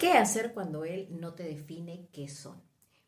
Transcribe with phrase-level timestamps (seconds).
[0.00, 2.62] ¿Qué hacer cuando él no te define qué son?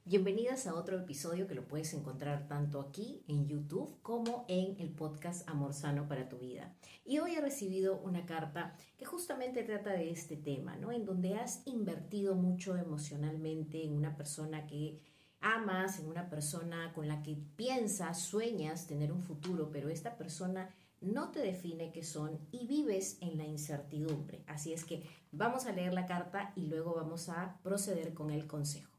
[0.05, 4.91] Bienvenidas a otro episodio que lo puedes encontrar tanto aquí en YouTube como en el
[4.91, 6.77] podcast Amor Sano para tu vida.
[7.07, 10.93] Y hoy he recibido una carta que justamente trata de este tema, ¿no?
[10.93, 15.01] En donde has invertido mucho emocionalmente en una persona que
[15.41, 20.69] amas, en una persona con la que piensas, sueñas tener un futuro, pero esta persona
[21.03, 24.43] no te define qué son y vives en la incertidumbre.
[24.47, 28.47] Así es que vamos a leer la carta y luego vamos a proceder con el
[28.47, 28.91] consejo.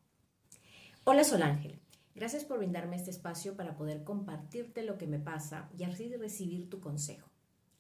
[1.06, 1.80] Hola Sol Ángel,
[2.16, 6.70] gracias por brindarme este espacio para poder compartirte lo que me pasa y así recibir
[6.70, 7.30] tu consejo.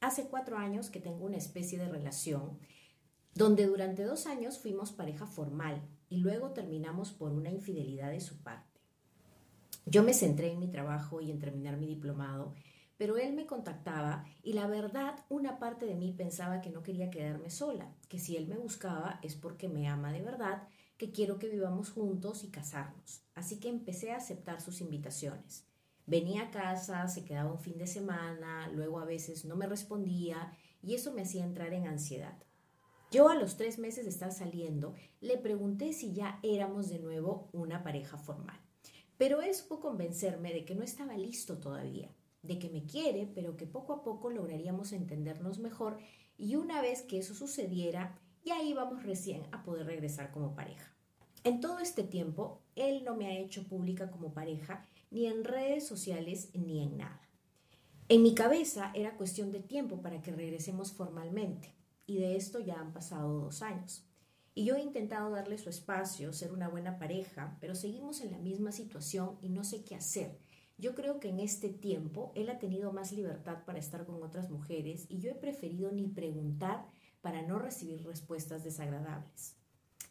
[0.01, 2.59] Hace cuatro años que tengo una especie de relación
[3.33, 8.37] donde durante dos años fuimos pareja formal y luego terminamos por una infidelidad de su
[8.43, 8.79] parte.
[9.85, 12.53] Yo me centré en mi trabajo y en terminar mi diplomado
[12.97, 17.09] pero él me contactaba y la verdad una parte de mí pensaba que no quería
[17.09, 20.67] quedarme sola, que si él me buscaba es porque me ama de verdad,
[20.97, 23.23] que quiero que vivamos juntos y casarnos.
[23.35, 25.65] Así que empecé a aceptar sus invitaciones.
[26.05, 30.51] Venía a casa, se quedaba un fin de semana, luego a veces no me respondía
[30.81, 32.37] y eso me hacía entrar en ansiedad.
[33.09, 37.49] Yo a los tres meses de estar saliendo le pregunté si ya éramos de nuevo
[37.53, 38.59] una pareja formal,
[39.17, 42.09] pero él supo convencerme de que no estaba listo todavía
[42.43, 45.97] de que me quiere, pero que poco a poco lograríamos entendernos mejor
[46.37, 50.93] y una vez que eso sucediera, ya íbamos recién a poder regresar como pareja.
[51.43, 55.87] En todo este tiempo, él no me ha hecho pública como pareja, ni en redes
[55.87, 57.21] sociales, ni en nada.
[58.09, 61.73] En mi cabeza era cuestión de tiempo para que regresemos formalmente,
[62.05, 64.05] y de esto ya han pasado dos años.
[64.55, 68.37] Y yo he intentado darle su espacio, ser una buena pareja, pero seguimos en la
[68.37, 70.37] misma situación y no sé qué hacer
[70.77, 74.49] yo creo que en este tiempo él ha tenido más libertad para estar con otras
[74.49, 76.85] mujeres y yo he preferido ni preguntar
[77.21, 79.55] para no recibir respuestas desagradables.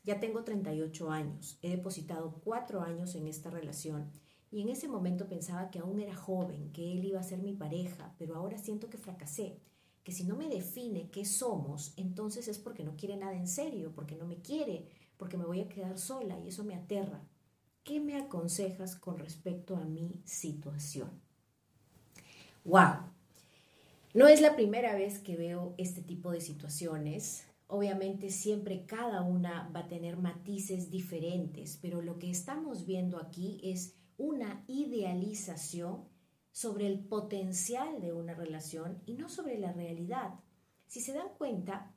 [0.05, 4.11] Ya tengo 38 años, he depositado cuatro años en esta relación
[4.51, 7.55] y en ese momento pensaba que aún era joven, que él iba a ser mi
[7.55, 9.61] pareja, pero ahora siento que fracasé,
[10.05, 13.93] que si no me define qué somos, entonces es porque no quiere nada en serio,
[13.95, 17.25] porque no me quiere, porque me voy a quedar sola y eso me aterra.
[17.85, 21.11] ¿Qué me aconsejas con respecto a mi situación?
[22.65, 23.11] ¡Wow!
[24.15, 27.45] No es la primera vez que veo este tipo de situaciones.
[27.67, 33.61] Obviamente siempre cada una va a tener matices diferentes, pero lo que estamos viendo aquí
[33.65, 36.05] es una idealización
[36.53, 40.35] sobre el potencial de una relación y no sobre la realidad.
[40.87, 41.93] Si se dan cuenta,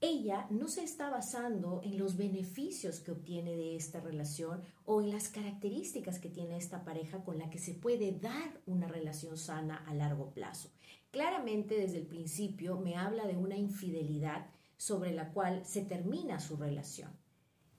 [0.00, 5.10] ella no se está basando en los beneficios que obtiene de esta relación o en
[5.10, 9.84] las características que tiene esta pareja con la que se puede dar una relación sana
[9.88, 10.70] a largo plazo.
[11.10, 16.56] Claramente desde el principio me habla de una infidelidad sobre la cual se termina su
[16.56, 17.10] relación.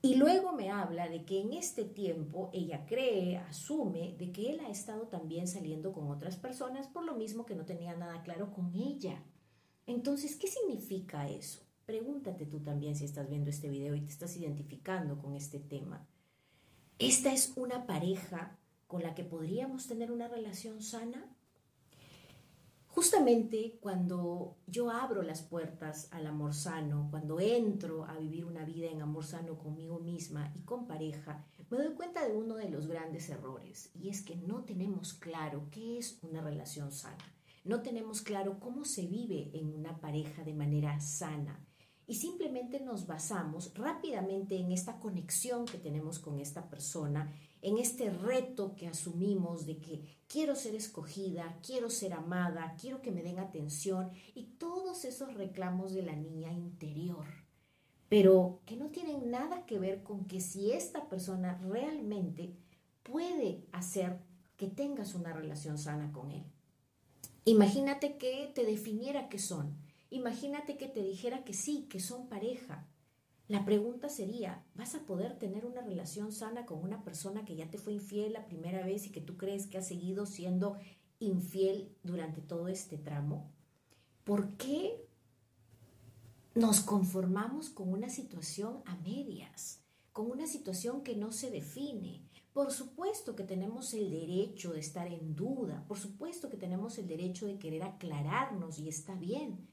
[0.02, 4.60] Y luego me habla de que en este tiempo ella cree, asume, de que él
[4.62, 8.52] ha estado también saliendo con otras personas por lo mismo que no tenía nada claro
[8.52, 9.24] con ella.
[9.86, 11.69] Entonces, ¿qué significa eso?
[11.90, 16.08] Pregúntate tú también si estás viendo este video y te estás identificando con este tema.
[17.00, 21.36] ¿Esta es una pareja con la que podríamos tener una relación sana?
[22.86, 28.92] Justamente cuando yo abro las puertas al amor sano, cuando entro a vivir una vida
[28.92, 32.86] en amor sano conmigo misma y con pareja, me doy cuenta de uno de los
[32.86, 37.34] grandes errores y es que no tenemos claro qué es una relación sana.
[37.64, 41.66] No tenemos claro cómo se vive en una pareja de manera sana
[42.10, 47.32] y simplemente nos basamos rápidamente en esta conexión que tenemos con esta persona,
[47.62, 53.12] en este reto que asumimos de que quiero ser escogida, quiero ser amada, quiero que
[53.12, 57.28] me den atención y todos esos reclamos de la niña interior,
[58.10, 62.56] pero que no tienen nada que ver con que si esta persona realmente
[63.04, 64.18] puede hacer
[64.58, 66.44] que tengas una relación sana con él.
[67.46, 72.88] Imagínate que te definiera qué son Imagínate que te dijera que sí, que son pareja.
[73.48, 77.70] La pregunta sería, ¿vas a poder tener una relación sana con una persona que ya
[77.70, 80.78] te fue infiel la primera vez y que tú crees que ha seguido siendo
[81.20, 83.52] infiel durante todo este tramo?
[84.24, 85.04] ¿Por qué
[86.54, 92.30] nos conformamos con una situación a medias, con una situación que no se define?
[92.54, 97.08] Por supuesto que tenemos el derecho de estar en duda, por supuesto que tenemos el
[97.08, 99.69] derecho de querer aclararnos y está bien,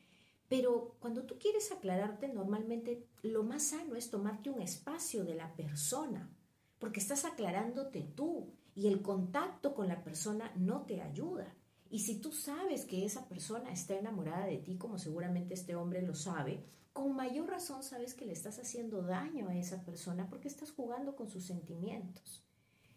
[0.49, 5.55] pero cuando tú quieres aclararte, normalmente lo más sano es tomarte un espacio de la
[5.57, 6.31] persona,
[6.79, 11.55] porque estás aclarándote tú y el contacto con la persona no te ayuda.
[11.91, 16.03] Y si tú sabes que esa persona está enamorada de ti, como seguramente este hombre
[16.03, 20.49] lo sabe, con mayor razón sabes que le estás haciendo daño a esa persona porque
[20.49, 22.43] estás jugando con sus sentimientos.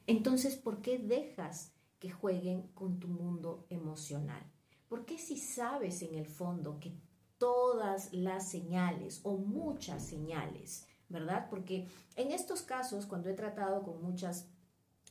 [0.08, 4.42] Entonces, ¿por qué dejas que jueguen con tu mundo emocional?
[4.88, 6.98] ¿Por qué si sabes en el fondo que
[7.40, 11.48] todas las señales o muchas señales, ¿verdad?
[11.50, 14.48] Porque en estos casos, cuando he tratado con muchas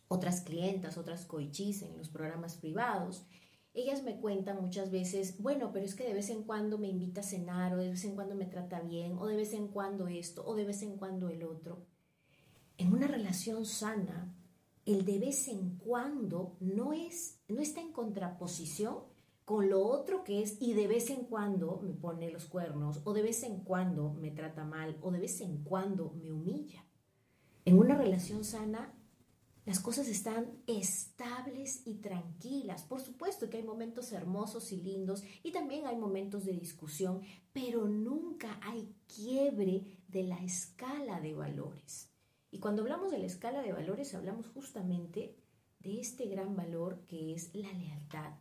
[0.06, 3.26] otras clientas, otras coichis en los programas privados,
[3.74, 7.20] ellas me cuentan muchas veces, bueno, pero es que de vez en cuando me invita
[7.20, 10.08] a cenar, o de vez en cuando me trata bien, o de vez en cuando
[10.08, 11.86] esto, o de vez en cuando el otro.
[12.76, 14.34] En una relación sana,
[14.84, 19.04] el de vez en cuando no, es, no está en contraposición
[19.48, 23.14] con lo otro que es y de vez en cuando me pone los cuernos o
[23.14, 26.84] de vez en cuando me trata mal o de vez en cuando me humilla.
[27.64, 28.92] En una relación sana
[29.64, 32.82] las cosas están estables y tranquilas.
[32.82, 37.22] Por supuesto que hay momentos hermosos y lindos y también hay momentos de discusión,
[37.54, 42.10] pero nunca hay quiebre de la escala de valores.
[42.50, 45.38] Y cuando hablamos de la escala de valores, hablamos justamente
[45.78, 48.34] de este gran valor que es la lealtad,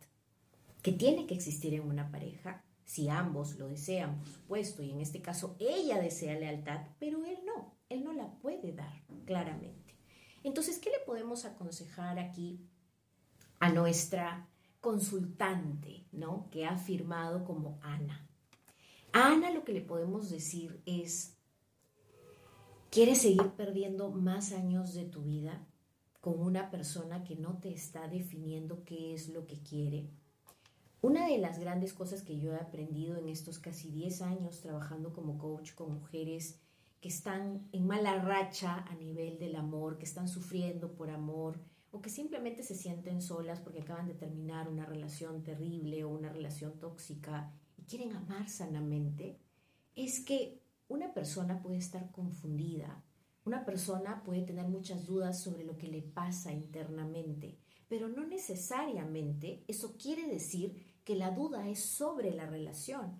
[0.82, 5.00] que tiene que existir en una pareja si ambos lo desean, por supuesto, y en
[5.00, 9.94] este caso ella desea lealtad, pero él no, él no la puede dar claramente.
[10.42, 12.60] Entonces, ¿qué le podemos aconsejar aquí
[13.58, 14.48] a nuestra
[14.80, 16.48] consultante, ¿no?
[16.50, 18.26] Que ha firmado como Ana.
[19.12, 21.38] A Ana lo que le podemos decir es,
[22.90, 25.66] ¿Quieres seguir perdiendo más años de tu vida
[26.22, 30.08] con una persona que no te está definiendo qué es lo que quiere?
[31.00, 35.12] Una de las grandes cosas que yo he aprendido en estos casi 10 años trabajando
[35.12, 36.58] como coach con mujeres
[37.00, 41.60] que están en mala racha a nivel del amor, que están sufriendo por amor
[41.92, 46.30] o que simplemente se sienten solas porque acaban de terminar una relación terrible o una
[46.30, 49.38] relación tóxica y quieren amar sanamente,
[49.94, 53.04] es que una persona puede estar confundida,
[53.44, 57.56] una persona puede tener muchas dudas sobre lo que le pasa internamente,
[57.88, 63.18] pero no necesariamente eso quiere decir que la duda es sobre la relación.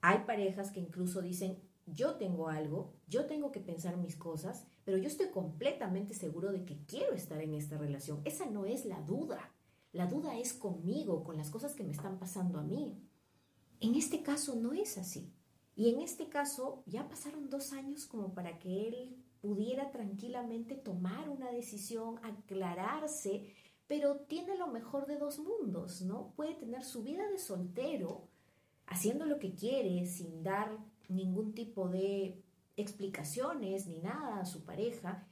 [0.00, 4.96] Hay parejas que incluso dicen, yo tengo algo, yo tengo que pensar mis cosas, pero
[4.96, 8.22] yo estoy completamente seguro de que quiero estar en esta relación.
[8.24, 9.40] Esa no es la duda.
[9.90, 12.96] La duda es conmigo, con las cosas que me están pasando a mí.
[13.80, 15.34] En este caso no es así.
[15.74, 21.28] Y en este caso ya pasaron dos años como para que él pudiera tranquilamente tomar
[21.28, 23.52] una decisión, aclararse,
[23.86, 26.32] pero tiene lo mejor de dos mundos, ¿no?
[26.36, 28.28] Puede tener su vida de soltero,
[28.86, 30.76] haciendo lo que quiere, sin dar
[31.08, 32.42] ningún tipo de
[32.76, 35.26] explicaciones ni nada a su pareja,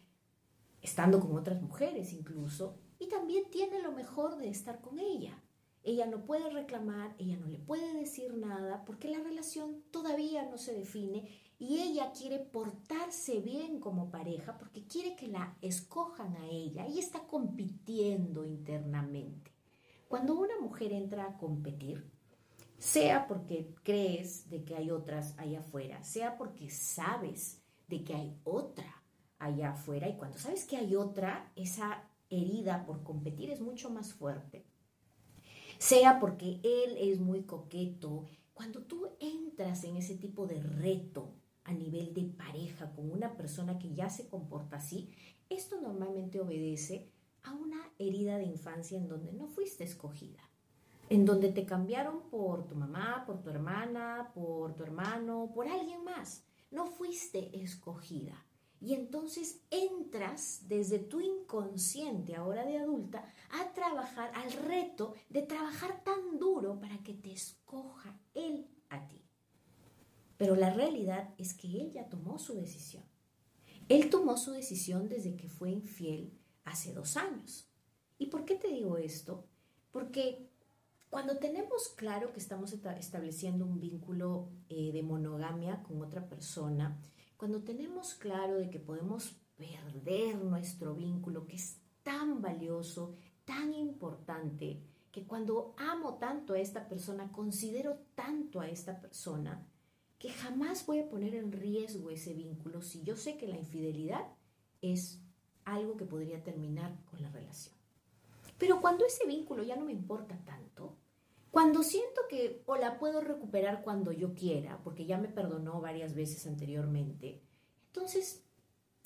[0.83, 5.43] estando con otras mujeres incluso, y también tiene lo mejor de estar con ella.
[5.83, 10.57] Ella no puede reclamar, ella no le puede decir nada porque la relación todavía no
[10.57, 11.29] se define
[11.59, 16.99] y ella quiere portarse bien como pareja porque quiere que la escojan a ella y
[16.99, 19.53] está compitiendo internamente.
[20.09, 22.11] Cuando una mujer entra a competir,
[22.79, 28.37] sea porque crees de que hay otras allá afuera, sea porque sabes de que hay
[28.45, 29.03] otra
[29.39, 34.13] allá afuera y cuando sabes que hay otra, esa herida por competir es mucho más
[34.13, 34.65] fuerte
[35.79, 38.25] sea porque él es muy coqueto.
[38.53, 41.35] Cuando tú entras en ese tipo de reto
[41.65, 45.11] a nivel de pareja con una persona que ya se comporta así,
[45.49, 47.11] esto normalmente obedece
[47.43, 50.43] a una herida de infancia en donde no fuiste escogida,
[51.09, 56.05] en donde te cambiaron por tu mamá, por tu hermana, por tu hermano, por alguien
[56.05, 56.45] más.
[56.71, 58.35] No fuiste escogida.
[58.81, 66.03] Y entonces entras desde tu inconsciente, ahora de adulta, a trabajar al reto de trabajar
[66.05, 69.24] tan duro para que te escoja él a ti.
[70.37, 73.05] Pero la realidad es que él ya tomó su decisión.
[73.89, 76.33] Él tomó su decisión desde que fue infiel
[76.65, 77.69] hace dos años.
[78.19, 79.47] ¿Y por qué te digo esto?
[79.91, 80.49] Porque
[81.11, 86.99] cuando tenemos claro que estamos estableciendo un vínculo eh, de monogamia con otra persona,
[87.37, 93.15] cuando tenemos claro de que podemos perder nuestro vínculo, que es tan valioso,
[93.45, 99.65] tan importante, que cuando amo tanto a esta persona, considero tanto a esta persona,
[100.25, 104.27] que jamás voy a poner en riesgo ese vínculo si yo sé que la infidelidad
[104.81, 105.21] es
[105.67, 107.75] algo que podría terminar con la relación.
[108.57, 110.97] Pero cuando ese vínculo ya no me importa tanto,
[111.51, 116.15] cuando siento que o la puedo recuperar cuando yo quiera, porque ya me perdonó varias
[116.15, 117.43] veces anteriormente,
[117.89, 118.47] entonces,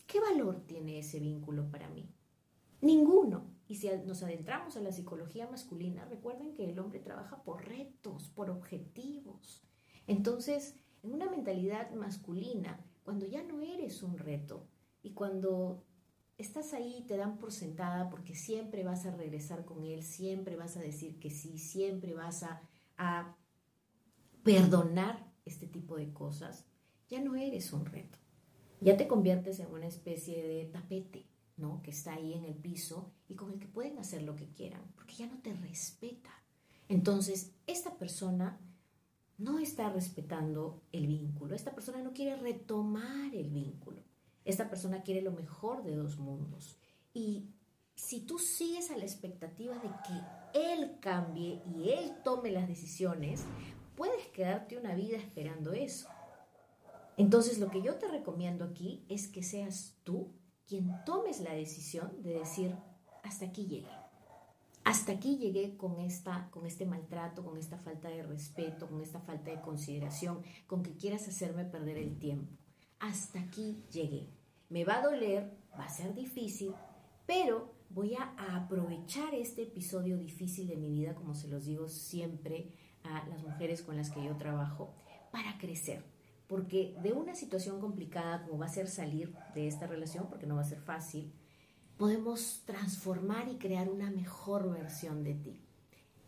[0.06, 2.08] ¿qué valor tiene ese vínculo para mí?
[2.80, 3.50] Ninguno.
[3.66, 8.28] Y si nos adentramos a la psicología masculina, recuerden que el hombre trabaja por retos,
[8.28, 9.64] por objetivos.
[10.06, 14.66] Entonces, en una mentalidad masculina, cuando ya no eres un reto
[15.02, 15.84] y cuando
[16.36, 20.76] estás ahí te dan por sentada porque siempre vas a regresar con él, siempre vas
[20.76, 22.60] a decir que sí, siempre vas a,
[22.96, 23.36] a
[24.42, 26.66] perdonar este tipo de cosas,
[27.08, 28.18] ya no eres un reto.
[28.80, 31.26] Ya te conviertes en una especie de tapete,
[31.56, 31.82] ¿no?
[31.82, 34.82] Que está ahí en el piso y con el que pueden hacer lo que quieran,
[34.94, 36.30] porque ya no te respeta.
[36.88, 38.60] Entonces, esta persona
[39.38, 44.02] no está respetando el vínculo, esta persona no quiere retomar el vínculo,
[44.44, 46.76] esta persona quiere lo mejor de dos mundos.
[47.14, 47.48] Y
[47.94, 53.44] si tú sigues a la expectativa de que él cambie y él tome las decisiones,
[53.96, 56.08] puedes quedarte una vida esperando eso.
[57.16, 60.32] Entonces lo que yo te recomiendo aquí es que seas tú
[60.66, 62.74] quien tomes la decisión de decir,
[63.22, 63.97] hasta aquí llegué
[64.88, 69.20] hasta aquí llegué con, esta, con este maltrato, con esta falta de respeto, con esta
[69.20, 72.56] falta de consideración, con que quieras hacerme perder el tiempo.
[72.98, 74.30] Hasta aquí llegué.
[74.70, 76.72] Me va a doler, va a ser difícil,
[77.26, 82.72] pero voy a aprovechar este episodio difícil de mi vida, como se los digo siempre
[83.02, 84.94] a las mujeres con las que yo trabajo,
[85.30, 86.02] para crecer.
[86.46, 90.56] Porque de una situación complicada como va a ser salir de esta relación, porque no
[90.56, 91.34] va a ser fácil,
[91.98, 95.60] podemos transformar y crear una mejor versión de ti.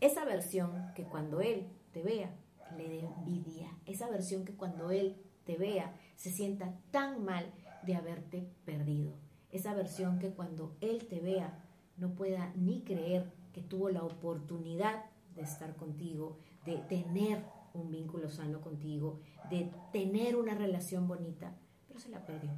[0.01, 2.35] Esa versión que cuando Él te vea,
[2.77, 3.69] le dé envidia.
[3.85, 7.45] Esa versión que cuando Él te vea, se sienta tan mal
[7.85, 9.13] de haberte perdido.
[9.51, 11.63] Esa versión que cuando Él te vea,
[11.97, 18.29] no pueda ni creer que tuvo la oportunidad de estar contigo, de tener un vínculo
[18.29, 21.55] sano contigo, de tener una relación bonita,
[21.87, 22.51] pero se la perdió.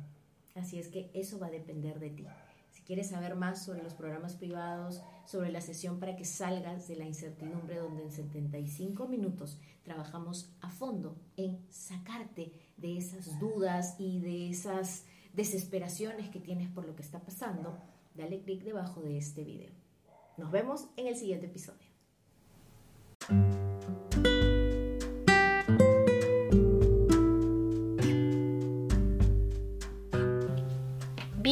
[0.55, 2.27] Así es que eso va a depender de ti
[2.85, 7.05] quieres saber más sobre los programas privados, sobre la sesión para que salgas de la
[7.05, 14.49] incertidumbre donde en 75 minutos trabajamos a fondo en sacarte de esas dudas y de
[14.49, 17.77] esas desesperaciones que tienes por lo que está pasando,
[18.15, 19.71] dale clic debajo de este video.
[20.37, 21.87] Nos vemos en el siguiente episodio.